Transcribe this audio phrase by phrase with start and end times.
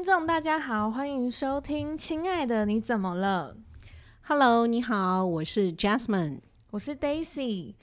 [0.00, 3.54] 听众，大家好，欢迎收听《亲爱的你怎么了》。
[4.22, 7.74] Hello，你好，我是 Jasmine，我是 Daisy。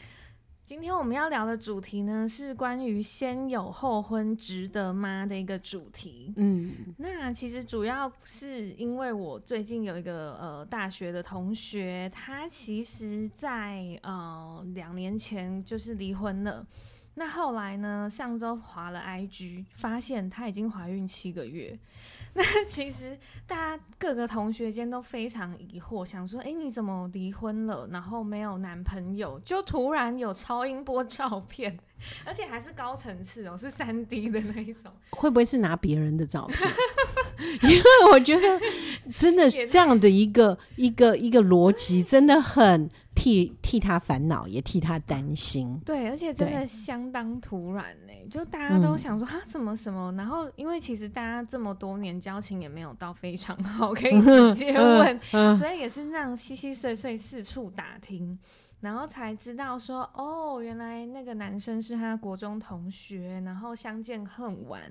[0.64, 6.34] 今天我们要聊的主题呢，是关于先有后婚值得吗的一个主题。
[6.38, 16.66] 嗯，那其实主要是因为我最近有一个呃大学的同学，他其实在呃两年前就是离婚了。
[17.20, 18.08] 那后来呢？
[18.08, 21.76] 上周滑了 IG，发现她已经怀孕七个月。
[22.36, 23.18] 那其实
[23.48, 27.90] 大家各个同学间都非常疑惑，想说：哎、欸，你怎么离婚了？
[27.92, 31.76] 然后没有男朋友，就突然有超音波照片，
[32.24, 34.92] 而且还是高层次哦，是三 D 的那一种。
[35.10, 36.70] 会不会是拿别人的照片？
[37.64, 38.62] 因为我觉得
[39.12, 42.88] 真的是这样的一个一个一个逻辑，真的很。
[43.28, 45.78] 替替他烦恼，也替他担心。
[45.86, 55.20] 对，而且真的相当突然呢、欸，就大家都想说他什么什么，然后因为其实大家这么多年交情也没有到非常好，可以直接问，
[55.58, 58.40] 所以也是那样稀稀碎碎四处打听，
[58.80, 64.82] 然后才知道说哦，原来那个男生是他国中同学，然后相见恨晚，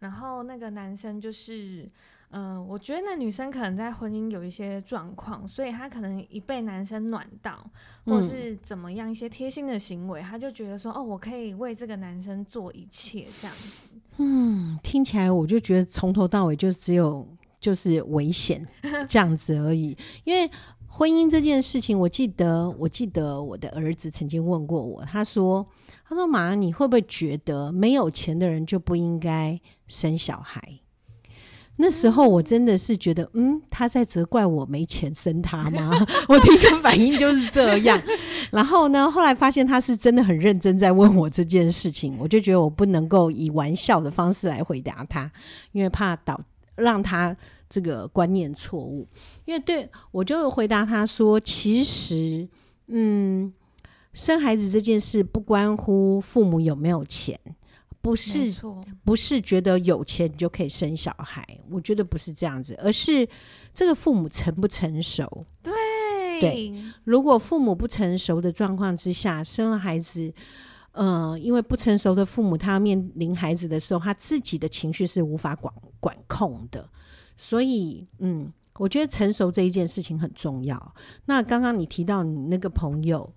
[0.00, 1.88] 然后那个男生就是。
[2.30, 7.64] 嗯、呃，我觉得那女生可能在婚姻有一些状况，所以她可能一被男生暖到，
[8.04, 13.88] 或是怎么样一些贴心的行为，她就觉得说，哦，我可以为这个男生做一切这样子。
[14.18, 17.26] 嗯，听起来我就觉得从头到尾就只有
[17.60, 18.66] 就是危险
[19.08, 19.96] 这样子而已。
[20.24, 20.50] 因为
[20.88, 25.66] 婚姻这件事情，我记得我记得我的儿子曾经问过我，他说
[26.08, 30.80] 他说妈，你会不会觉得没有钱的人就不应该生小孩？
[31.78, 35.92] 那时候我真的是觉得，嗯，他在责怪我没钱生他吗？
[36.26, 38.00] 我第一个反应就是这样。
[38.50, 45.30] 然后呢，后来发现他是真的很认真在问我这件事情，我就觉得我不能够以玩笑的方式来回答他，
[45.72, 46.40] 因为怕导
[46.76, 47.36] 让他
[47.68, 49.06] 这个观念错误。
[49.44, 52.48] 因为对我就回答他说，其实，
[52.86, 53.52] 嗯，
[54.14, 57.38] 生孩子这件事不关乎父母有没有钱。
[58.06, 58.54] 不是，
[59.04, 63.28] 不是觉得有钱你就可以生小孩，我觉得不是这样子，而是
[63.74, 65.44] 这个父母成不成熟。
[65.60, 65.74] 对
[66.40, 66.72] 对，
[67.02, 70.32] 如果父母不成熟的状况之下生了孩子，
[70.92, 76.88] 呃，因为不成熟的父母，他要面临孩子的时候，他自己的情绪是无法管管控的，
[77.36, 80.94] 所以，嗯，我觉得成熟这一件事情很重要。
[81.24, 83.34] 那刚刚你提到你那个朋友，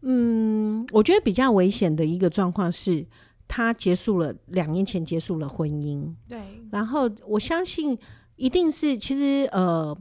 [0.00, 3.06] 嗯，我觉得比较危险的一个状况是。
[3.54, 6.40] 他结束了两年前结束了婚姻，对。
[6.70, 7.98] 然后我相信
[8.36, 9.94] 一定是其实呃，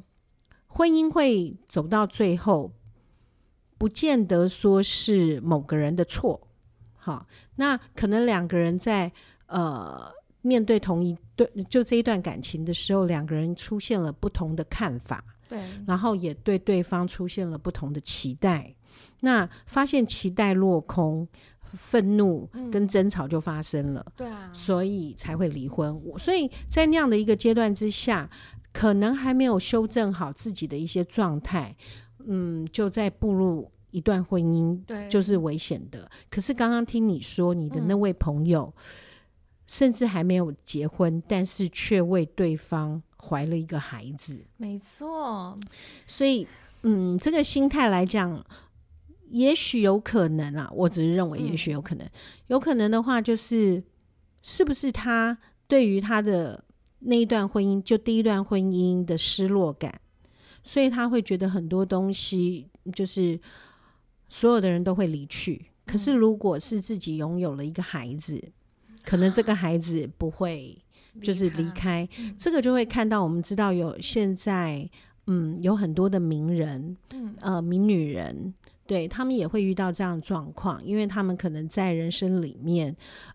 [0.67, 2.71] 婚姻会走到最后，
[3.77, 6.47] 不见得说是某个人的错。
[6.93, 9.11] 好，那可能两个人在
[9.47, 10.09] 呃
[10.41, 15.59] 面对同一对就这一段感情的时候，两个人出现了不同的看法，对。
[15.85, 18.73] 然后也对对方出现了不同的期待，
[19.19, 21.27] 那发现期待落空。
[21.73, 25.99] 愤怒跟争吵就发生了，嗯，对啊，所以才会离婚。
[26.05, 28.29] 我所以在那样的一个阶段之下，
[28.73, 31.75] 可能还没有修正好自己的一些状态，
[32.25, 36.09] 嗯，就在步入一段婚姻，对，就是危险的。
[36.29, 38.83] 可是刚刚听你说，你的那位朋友，嗯，
[39.67, 45.57] 甚至还没有结婚，但是却为对方怀了一个孩子，没错。
[46.07, 46.47] 所以，
[46.83, 48.43] 嗯，这个心态来讲。
[49.31, 52.11] 也许有可能啊，我只是认为也许有可能，嗯，
[52.47, 53.81] 有可能的话就是，
[54.41, 55.37] 是不是他
[55.67, 56.63] 对于他的
[56.99, 60.01] 那一段婚姻，就第一段婚姻的失落感，
[60.63, 63.39] 所以他会觉得很多东西就是
[64.27, 68.51] 所有的人都会离去，可是如果是自己拥有了一个孩子，
[69.05, 70.77] 可能这个孩子不会
[71.21, 74.89] 就是离开，这个就会看到我们知道有现在
[75.27, 76.97] 嗯有很多的名人，
[77.39, 78.53] 呃名女人。
[78.91, 82.93] 对，他们也会遇到这样的状况，因为他们可能在人生里面，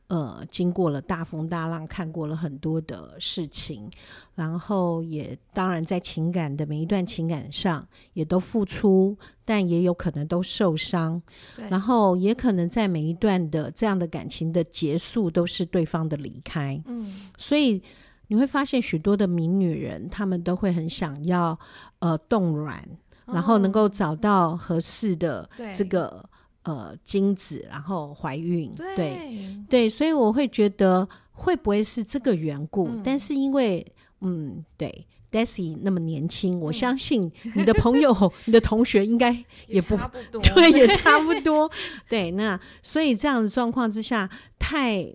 [0.08, 3.90] 呃，经过了大风大浪，看过了很多的事情，
[4.34, 9.16] 然后也当然在情感的每一段情感上也都付出，
[9.46, 11.22] 但也有可能都受伤，
[11.70, 17.82] 然后也可能在每一段的这样的感情的结束都是对方的离开，嗯，所以
[18.26, 21.58] 你会发现许多的名女人，她们都会很想要
[22.00, 22.86] 呃冻卵。
[23.26, 26.24] 然后能够找到合适的这个
[26.62, 32.88] 呃精子，然后怀孕，对对，对，所以我会觉得会不会是这个缘故？
[32.88, 33.84] 嗯、但是因为
[34.20, 39.30] 嗯，对，Daisy 那么年轻，我相信你的朋友、 嗯、你的同学应该
[39.66, 39.96] 也不，
[40.54, 41.70] 对，也 差不多。
[42.08, 45.06] 对，那所以这样的状况之下，太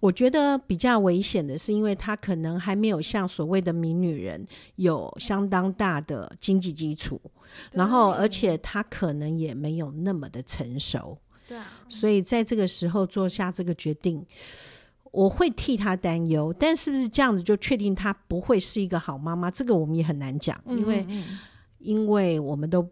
[0.00, 4.46] 我觉得比较危险的是，因为他可能还没有像所谓的名女人
[4.76, 7.20] 有相当大的经济基础，
[7.72, 11.18] 然后而且他可能也没有那么的成熟，
[11.48, 14.24] 对啊，所以在这个时候做下这个决定，
[15.10, 16.54] 我会替他担忧。
[16.56, 19.50] 但是不是这样子就确定他不会是一个好妈妈？
[19.50, 21.38] 这个我们也很难讲，因为嗯嗯
[21.78, 22.88] 因为我们都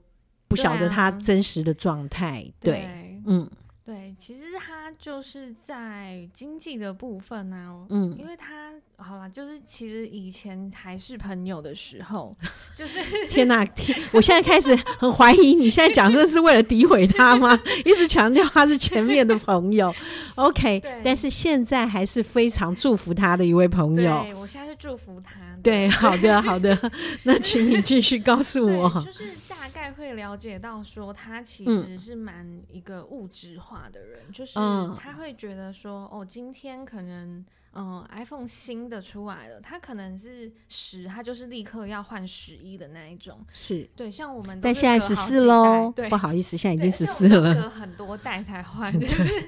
[0.49, 3.51] 不晓得他真实的状态，对，啊、对，嗯。
[3.87, 12.35] 对，其实他就是在经济的部分呢、啊，嗯，因为他好了，就是其实以前还是朋友的时候，
[12.77, 12.99] 就是
[13.31, 17.57] 天哪，天，我现在开始很怀疑，你现在讲这是为了诋毁他吗？
[17.85, 19.95] 一直强调他是前面的朋友
[20.35, 24.23] ，OK，但是现在还是非常祝福他的一位朋友。
[24.25, 25.56] 对，我现在是祝福他。
[25.67, 26.79] 对，好的， 好的，
[27.25, 28.89] 那请你继续告诉我。
[29.05, 34.55] 就是大概会了解到说，他其实是蛮一个物质化的人，嗯、就是
[34.97, 37.45] 他会觉得说，哦，今天可能。
[37.77, 43.39] 嗯，iPhone 新的出来了，它可能是十，它就是立刻要换十一的那一种。
[43.53, 49.47] 是对，像我们，但现在十四喽，不好意思，现在已经十四了，隔很多代才换， 就是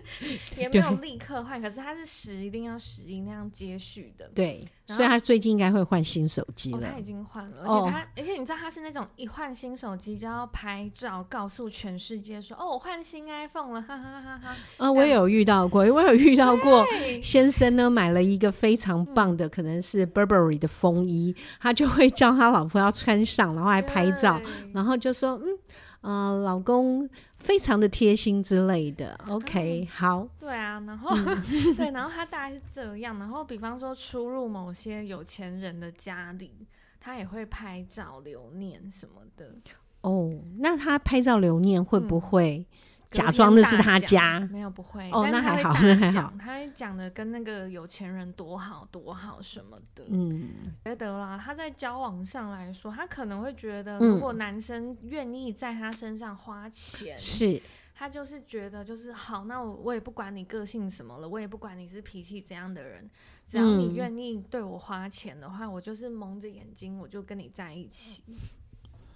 [0.58, 4.30] 也没有立刻换，可是它是十，一定要十一那样接续的。
[4.34, 6.86] 对，所以他最近应该会换新手机了。
[6.92, 14.56] 他已经换了，而且他，而且你知道他是那种一换新手机就要拍照告诉全世界说，哦，我换新 iPhone 了，哈哈哈哈。
[14.76, 16.84] 啊，我也有遇到过，我有遇到过
[17.22, 18.17] 先生呢买了。
[18.22, 24.40] 一个非常棒的，可能是 Burberry 的风衣，他就会叫他老婆要穿上，然后还拍照，
[24.72, 25.40] 然后就说
[26.02, 29.18] ：“嗯，呃，老公非常的贴心之类的。
[29.28, 31.42] ”OK，嗯，好，对啊，然后、嗯、
[31.76, 36.52] 对，然后他大概是这样，然后比方说出入某些有钱人的家里，
[37.00, 39.54] 他也会拍照留念什么的。
[40.02, 42.58] 哦，那他拍照留念会不会？
[42.58, 42.66] 嗯
[43.10, 46.32] 假装那是他家，没有不会哦，那还好，那还好。
[46.38, 50.50] 他会讲的跟那个有钱人多好多好什么的，嗯，
[50.84, 57.62] 觉得啦，他在交往上来说，他可能会觉得，如果男生愿意在他身上花钱，嗯、是，
[57.94, 63.10] 他就是觉得就是好，那我我也不管你个性什么了，我也不管你是脾气怎样的人，
[63.46, 68.22] 只要你愿意对我花钱的话，嗯、我就是蒙着眼睛，我就跟你在一起。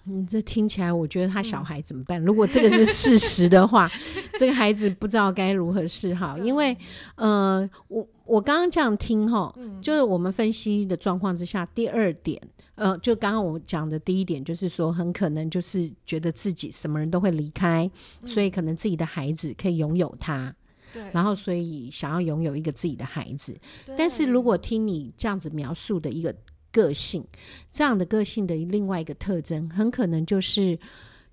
[0.05, 2.21] 你这听起来，我觉得他小孩怎么办？
[2.21, 3.89] 嗯、如果这个是事实的话，
[4.37, 6.37] 这个孩子不知道该如何是好。
[6.39, 6.75] 因为，
[7.15, 12.37] 呃，我我刚刚这样听哈，嗯、就是我们分析的状况之下，第二点，
[12.75, 17.89] 呃，就刚刚我讲的第一点，就是说很可能就是觉得自己什么人都会离开，
[18.21, 20.53] 嗯、所以可能自己的孩子可以拥有他，
[20.93, 23.55] 对然后所以想要拥有一个自己的孩子。
[23.97, 26.35] 但是如果听你这样子描述的一个。
[26.73, 27.23] 个性
[27.71, 30.77] 这样的个性的另外一个特征，很可能就是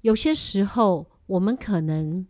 [0.03, 2.25] 有些时候我们可能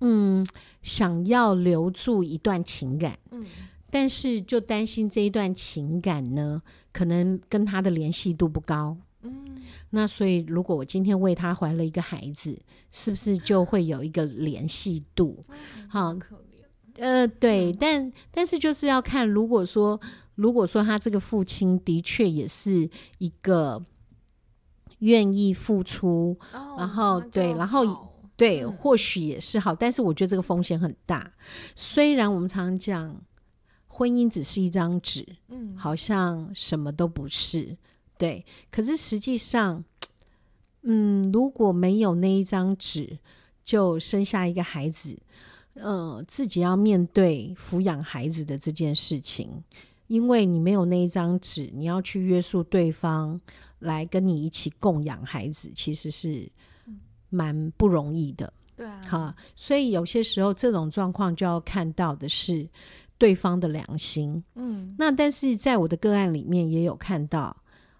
[0.00, 0.44] 嗯
[0.82, 3.46] 想要留住一段情感，嗯，
[3.90, 6.60] 但是就担心这一段情感呢，
[6.92, 12.58] 可能跟他的联系度不高，嗯，那所以如果我今天为他怀了一个孩子，
[12.90, 15.44] 是不是就会有一个联系度？
[15.88, 20.00] 好，可怜，呃，对，但但是就是要看，如果说。
[20.38, 22.88] 如果说他这个父亲的确也是
[23.18, 23.84] 一个
[25.00, 31.32] 愿意付出，哦、然后对，然后对，嗯、或许也是好，但是我觉得这个风险很大。
[31.74, 33.20] 虽然我们常常讲
[33.88, 37.76] 婚姻只是一张纸，嗯，好像什么都不是，
[38.16, 39.84] 对，可是实际上，
[40.82, 43.18] 嗯，如果没有那一张纸，
[43.64, 45.18] 就生下一个孩子，
[45.74, 49.64] 呃，自己要面对抚养孩子的这件事情。
[50.08, 53.40] 因为你没有那一张纸，你要去约束对方
[53.78, 56.50] 来跟你一起供养孩子，其实是
[57.28, 58.52] 蛮不容易的。
[58.74, 62.66] 对啊，好，所以有些时候这种状况就要看到的是
[63.18, 64.42] 对方的良心。
[64.54, 67.54] 嗯，那但是在我的个案里面也有看到，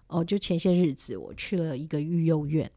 [0.07, 2.69] 哦，就前些日子我去了一个育幼院，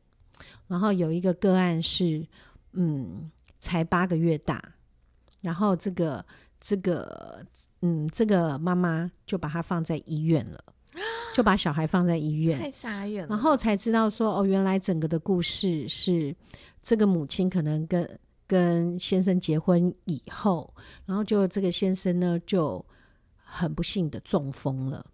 [0.68, 2.26] 然后有一个个案是，
[2.72, 4.62] 嗯，才八个月大，
[5.40, 6.22] 然后这个。
[6.64, 7.44] 这个，
[7.80, 10.62] 嗯，这个妈妈就把他放在医院了，
[11.34, 13.28] 就把小孩放在医院，太傻眼了。
[13.28, 16.32] 然后才知道说，哦，原来整个的故事是
[16.80, 20.72] 这个母亲可能跟跟先生结婚以后，
[21.04, 22.84] 然后就这个先生呢就
[23.34, 25.04] 很不幸的中风了。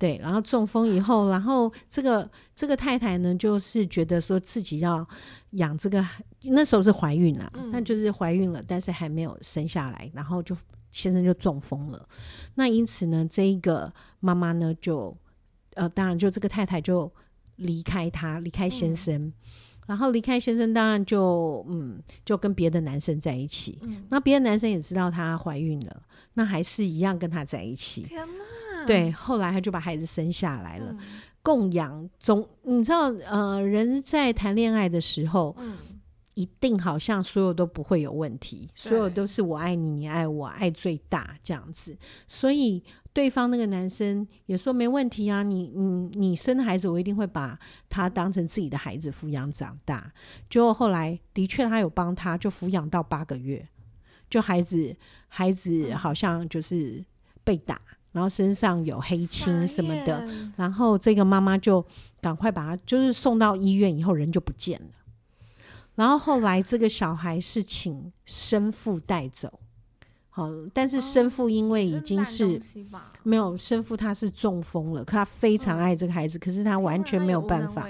[0.00, 5.06] 对，然后中风以后，然后这个这个太太呢，就是觉得说自己要
[5.50, 6.02] 养这个，
[6.44, 10.56] 那时候是怀孕了，那、嗯、就是怀孕了，但是还没有生下来，然后就
[10.90, 12.08] 先生就中风了。
[12.54, 15.14] 那因此呢，这一个妈妈呢，就
[15.74, 17.12] 呃，当然就这个太太就
[17.56, 19.32] 离开他，离开先生，嗯、
[19.86, 23.78] 然后离开先生，当然就嗯，就跟别的男生在一起。
[23.82, 26.02] 嗯，那别的男生也知道她怀孕了，
[26.32, 28.00] 那还是一样跟她在一起。
[28.04, 28.44] 天哪！
[28.86, 30.98] 对，后来他就把孩子生下来了，嗯、
[31.42, 32.48] 供养总。
[32.62, 35.76] 你知道，呃，人在谈恋爱的时候，嗯，
[36.34, 41.96] 一定好像所有都不会有问题，所有都是我爱你，你爱我，爱最大这样子，
[42.26, 42.82] 所以。
[43.12, 47.58] 对方那个男生也说没问题啊，你你你生的孩子，我一定会把
[47.88, 50.12] 他当成自己的孩子抚养长大。
[50.48, 53.68] 结果后来的确他有帮他，就抚养到八个月，
[54.30, 54.94] 就孩子
[55.26, 57.04] 孩子好像就是
[57.42, 57.80] 被打，
[58.12, 60.26] 然后身上有黑青什么的，
[60.56, 61.84] 然后这个妈妈就
[62.20, 64.88] 赶快把他就是送到医院，以后人就不见了。
[65.94, 69.60] 然后后来这个小孩是请生父带走。
[70.32, 72.56] 好，但是生父因为已经是、
[72.92, 77.88] 哦、没有生父，他是中风了，可他非常爱这个孩子，嗯、可是他完全没有办法，啊、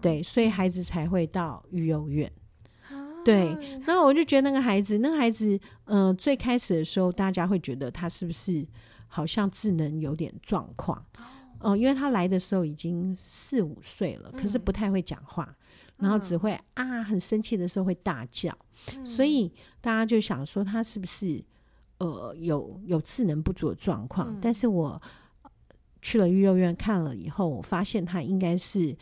[0.00, 2.32] 对，所以孩子才会到育幼院。
[2.88, 3.54] 啊、对，
[3.86, 8.66] 然后我就觉得那个孩子，那个孩子，呃，最开始的时候，大家会觉得他是不是
[9.16, 11.02] 好像智能有点状况？
[11.60, 15.56] 哦、呃，因为他来的时候已经四五岁了，可是不太会讲话，
[15.96, 18.54] 嗯、然后只会啊，很生气的时候会大叫，
[18.94, 21.42] 嗯、所以大家就想说他是不是？
[21.98, 25.00] 呃，有有智能不足的状况，嗯、但是我
[26.02, 28.94] 去了育幼院看了以后，我发现他应该是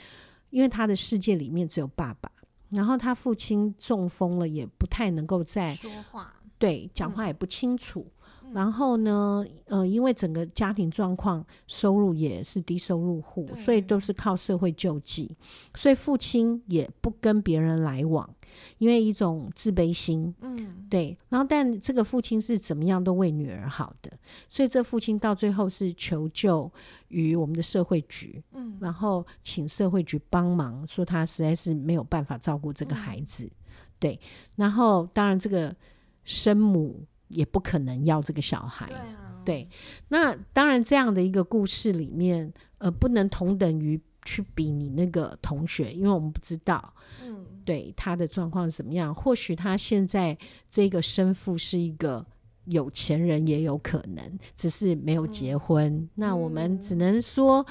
[0.51, 2.31] 因为他的世界里面只有爸爸，
[2.69, 8.07] 然后他父亲中风了，也不太能够再说话，对，讲话也不清楚。
[8.55, 15.37] 嗯然后呢，呃，因为整个家庭状况，收入也是低收入户，所以都是靠社会救济，
[15.75, 18.33] 所以父亲也不跟别人来往，
[18.79, 21.19] 因为一种自卑心，嗯，对。
[21.29, 24.11] 然后，但这个父亲是怎么样都为女儿好的，
[24.49, 26.71] 所以这父亲到最后是求救
[27.09, 33.51] 于我们的社会局，嗯，然后请社会局帮忙，说他实在是没有办法照顾这个孩子，嗯、
[33.99, 34.21] 对。
[34.55, 35.75] 然后，当然这个
[36.23, 37.05] 生母。
[37.29, 39.69] 也不可能要这个小孩，对，啊、对。
[40.09, 49.15] 那当然，这样的一个故事里面，呃，不能同等于去比你那个同学，因为我们不知道，嗯，对他的状况是怎么样。
[49.15, 50.37] 或许他现在
[50.69, 52.25] 这个生父是一个
[52.67, 55.95] 有钱人，也有可能，只是没有结婚。
[55.95, 57.65] 嗯、那我们只能说，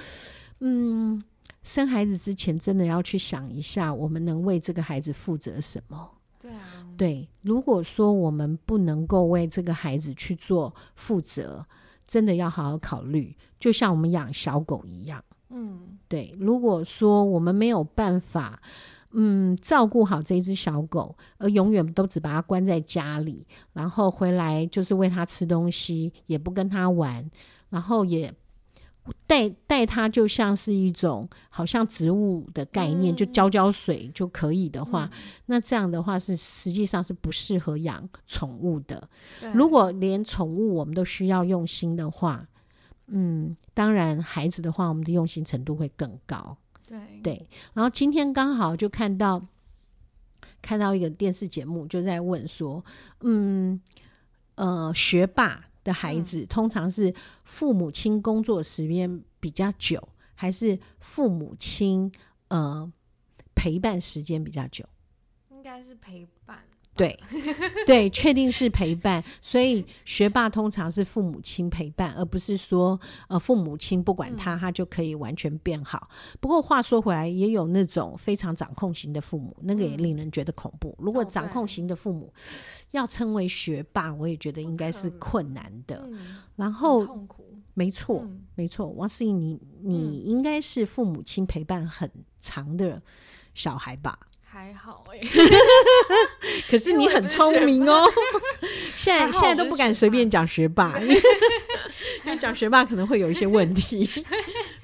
[0.60, 1.22] 嗯，
[1.64, 6.10] 生孩子之前真的要去想一下，我们能为这个孩子负责什么。
[6.44, 6.60] 对啊，
[6.98, 11.66] 对，如果说我们不能够为这个孩子去做负责，
[12.06, 13.34] 真的要好好考虑。
[13.58, 16.36] 就像我们养小狗一样，嗯，对。
[16.38, 18.62] 如果说我们没有办法，
[19.12, 27.32] 嗯，照顾好这只小狗，而永远都只把它关在家里，然后回来就是喂它吃东西，也不跟它玩，
[27.70, 28.30] 然后也。
[29.34, 39.10] 带带它就像是一种好像植物的概念，嗯、就浇浇水就可以的话，嗯、那这样的话是实际上是不适合养宠物的。
[39.56, 42.48] 如果连宠物我们都需要用心的话，
[43.08, 46.56] 嗯，当然孩子的话，我们的用心程度会更高。
[46.86, 47.48] 对对。
[47.74, 49.44] 然后今天刚好就看到
[50.62, 52.86] 看到一个电视节目，就在问说，
[53.22, 53.82] 嗯
[54.54, 55.66] 呃，学霸。
[55.84, 57.13] 的孩子、嗯、通常是
[57.44, 62.12] 父母亲工作时间比较久，还是父母亲
[62.48, 62.92] 呃
[63.56, 64.86] 陪伴时间比较久？
[65.50, 66.60] 应该是陪伴。
[66.96, 67.20] 对
[67.88, 69.24] 对，确定是陪伴。
[69.42, 76.08] 所以学霸通常是父母亲陪伴，而不是说呃父母亲不管他，他就可以完全变好。
[76.12, 80.96] 嗯、不过话说回来，也有那种非常掌控型的父母，那个也令人觉得恐怖。
[81.00, 82.32] 嗯、如果掌控型的父母
[82.92, 86.08] 要称为学霸，我也觉得应该是困难的。
[86.12, 92.10] 嗯、然后痛苦，没错，嗯、没错，王思颖，你你应该是父母亲陪伴很
[92.40, 93.02] 长的
[93.56, 94.18] 小孩吧？
[94.54, 95.28] 还好哎、欸，
[96.70, 98.06] 可是你很聪明哦。
[98.94, 100.94] 现在现在都不敢随便讲学霸，
[102.24, 104.08] 因为讲学霸可能会有一些问题，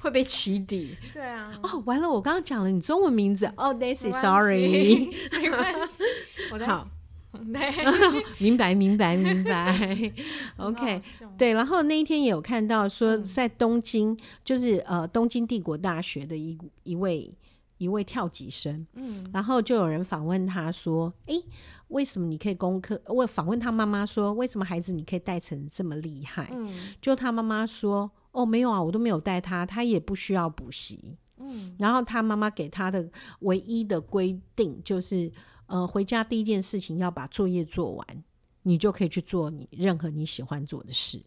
[0.00, 0.96] 会被起底。
[1.14, 1.56] 对啊。
[1.62, 5.08] 哦，完了，我刚刚讲了你中文名字哦，Daisy，Sorry。
[5.40, 6.64] 没关系。
[6.66, 6.88] 好。
[8.38, 10.12] 明白，明白，明白。
[10.56, 11.00] OK，
[11.38, 11.52] 对。
[11.52, 17.32] 然后那一天也有看到说，在东京，就是呃，东京帝国大学的一一位。
[17.80, 21.42] 一位跳级生，嗯，然后就有人访问他说：“诶，
[21.88, 26.70] 为什么你可以功课？”我访问他妈妈说：“为什么孩子你可以带成这么厉害？”嗯，
[27.00, 33.10] 就他妈妈说：“哦，没有啊，我都没有带他，他也不需要补习。”嗯，然后他妈妈给他的
[33.40, 35.32] 唯一的规定就是：
[35.64, 38.24] 呃，回家第一件事情要把作业做完，
[38.62, 41.22] 你就可以去做你任何你喜欢做的事。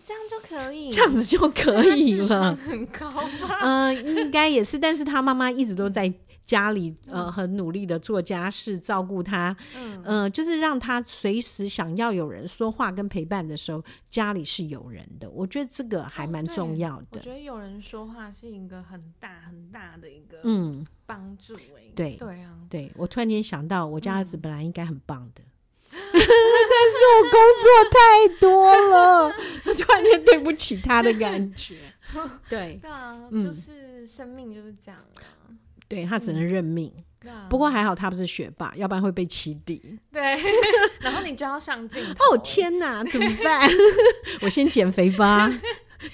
[0.00, 3.58] 啊，这样就可以，这样子就可以了，很高吧？
[3.60, 6.12] 嗯、呃，应该也是，但是他妈妈一直都在
[6.44, 15.30] 家里呃很努力的做家事，照顾他，嗯、呃，就是让他随时想要有人说话跟陪伴的时候，家里是有人的。
[15.30, 17.04] 我觉得这个还蛮重要的。
[17.04, 21.60] 哦、我觉得有人说话是一个很大很大的一个嗯帮助、欸。
[21.60, 25.42] 哎、嗯，对对啊，对我突然间想到，我家儿子本来应该很棒的。
[26.92, 29.30] 我工作太多了，
[29.64, 31.76] 突然间对不起他的感觉。
[32.48, 35.22] 对，对啊，就是生命就是这样啊。
[35.88, 36.92] 对，他只能认命。
[37.50, 39.98] 不过还好他不是学霸，要不然会被起底。
[40.10, 40.40] 对，
[41.00, 42.02] 然后你就要上镜。
[42.30, 43.68] 哦天哪，怎么办？
[44.40, 45.52] 我先减肥吧，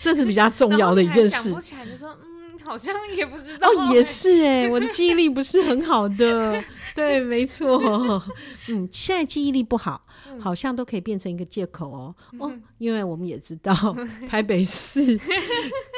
[0.01, 1.31] 这是比较重要的一件事。
[1.31, 3.69] 想不起来就说，嗯，好像也不知道。
[3.69, 6.61] 哦，也是哎，我的记忆力不是很好的。
[6.99, 7.79] 对，没错。
[8.69, 10.03] 嗯，现在记忆力不好，
[10.41, 12.17] 好像都可以变成一个借口哦。
[12.39, 13.75] 哦，因为我们也知道
[14.27, 15.21] 台北市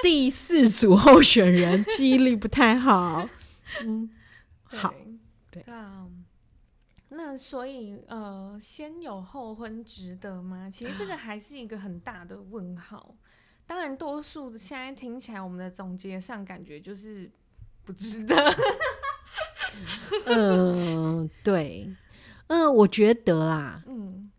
[0.02, 3.28] 第四组候选人记忆力不太好。
[3.84, 4.10] 嗯，
[4.64, 4.92] 好，
[5.52, 5.64] 对。
[7.10, 10.68] 那所以呃，先有后婚值得吗？
[10.70, 13.16] 其实这个还是一个很大的问号。
[13.66, 17.30] 当然，多数现在听起来，我们的总结上感觉就是
[17.84, 18.36] 不值得。
[20.26, 21.88] 嗯、呃，对，
[22.48, 24.30] 嗯、呃，我觉得啊，嗯，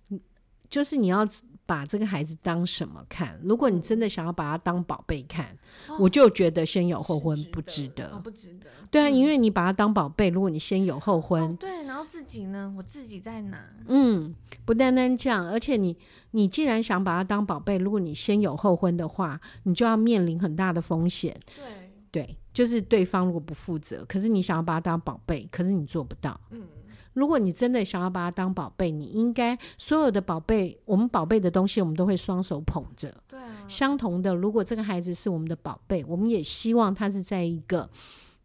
[0.70, 1.28] 就是你要
[1.66, 3.40] 把这个孩子当什么看？
[3.44, 5.56] 如果你真的想要把他当宝贝看，
[5.88, 8.66] 哦、我就觉得先有后婚不值得，哦、不值得。
[8.90, 13.64] 对啊，嗯、因为你把他当宝贝，如果你先有后婚，哦、对，然后自己呢，我自己在哪？
[13.88, 14.34] 嗯，
[14.66, 15.96] 不单单这样，而且你，
[16.32, 21.40] 你既然想把他当宝贝，如果你先有后婚的话，你就要面临很大的风险。
[21.56, 22.38] 对，对。
[22.60, 26.38] 就是对方如果不负责，可是你想要把他当宝贝，可是你做不到。
[26.50, 26.68] 嗯，
[27.14, 33.16] 如果你真的想要把他当宝贝，你应该所有的宝贝，我们宝贝的东西，我们都会双手捧着。
[33.30, 33.64] 对啊。
[33.70, 37.90] 相同的，如果这个孩子是我们的宝贝，我们也希望他是在一个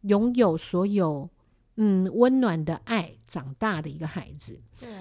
[0.02, 1.28] 拥有所有
[1.76, 4.58] 嗯温暖的爱长大的一个孩子，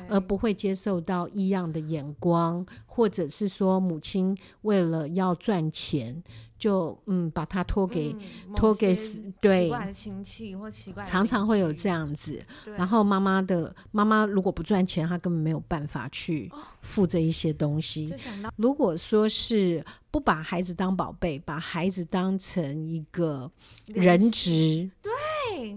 [0.10, 6.24] 而不会接受到异样的眼光，或者是说母亲为了要赚钱。
[6.56, 8.16] 就嗯，把他托给
[8.56, 8.96] 托、嗯、给
[9.42, 12.42] 对奇怪的亲戚或奇怪，常常会有这样子。
[12.78, 16.50] 然后妈妈的妈妈如果不赚钱，她根本没有办法去
[16.82, 18.14] 付这一些东西。
[18.44, 23.52] 哦、如果说是不把孩子当宝贝，把孩子当成一个
[23.88, 25.12] 人质，对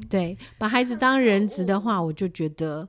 [0.08, 2.88] 对，把孩子当人质的话，我就觉得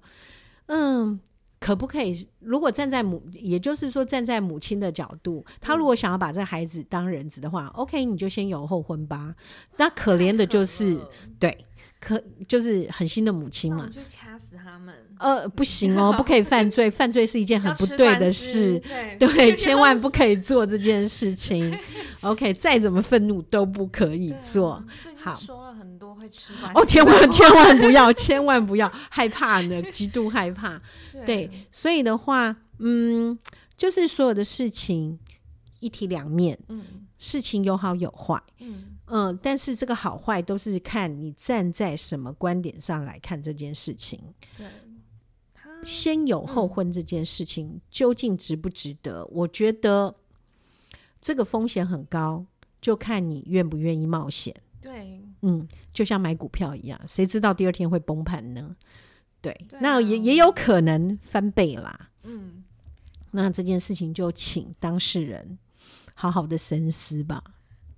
[0.68, 1.20] 嗯。
[1.60, 2.14] 可不可以？
[2.38, 9.34] 如果站在母，也就是说站在母亲的角度，他如果想要把这孩子当人质的话，嗯，OK，你就先有后婚吧。
[9.76, 10.96] 那可怜的就是，
[11.40, 11.66] 对，
[12.00, 13.88] 可就是狠心的母亲嘛。
[13.88, 14.94] 就掐死他们。
[15.20, 18.80] 呃，不行哦， 不可以犯罪，犯罪是一件很不对的事，
[19.18, 21.78] 对，对，千万不可以做这件事情。
[22.22, 24.84] OK，再怎么愤怒都不可以做。
[25.16, 30.82] 好，说了很多会吃哦，千万千万不要，千万不要害怕呢， 极度害怕。
[31.26, 33.38] 对，所以的话，嗯，
[33.78, 35.18] 就是所有的事情
[35.80, 36.84] 一体两面，嗯，
[37.18, 44.20] 事情有好有坏，嗯嗯，但是这个好坏都是看你站在什么观点上来看这件事情。
[44.58, 44.66] 对。
[45.88, 49.22] 先有后婚这件事情究竟值不值得？
[49.22, 50.14] 嗯、我觉得
[51.22, 52.46] 这个风险很高，
[52.82, 54.54] 就看你愿不愿意冒险。
[54.82, 58.76] 对，嗯，就像买股票一样，谁知道第二天会崩盘呢？
[59.42, 62.10] 对，对啊、那也也有可能翻倍啦。
[62.24, 62.64] 嗯，
[63.32, 65.58] 那这件事情就请当事人
[66.14, 67.42] 好好的深思吧。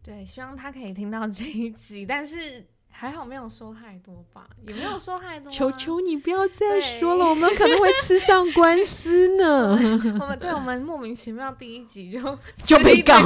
[0.03, 2.65] 对，希望他可以听到这一集，但是。
[2.99, 5.49] 还好没有说太多吧，也没有说太多。
[5.49, 9.79] 求求你不要再说了，我们可能会吃上官司呢。
[10.19, 13.13] 我们对我们莫名其妙第一集就就被告。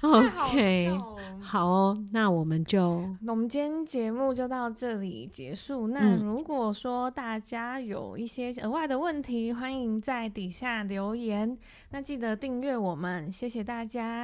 [0.00, 0.98] OK，
[1.42, 5.88] 好哦，那我们就那我们今天节目就到这里结束。
[5.88, 11.58] 那如果说大家有一些额外的问题，欢迎在底下留言。
[11.90, 14.16] 那记得订阅我们，谢谢大家。